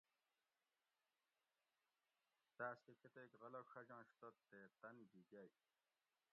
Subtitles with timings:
[2.57, 5.49] تاۤس کہ کتیک غلہ ڛجنش تہ تے تن گی گۤئ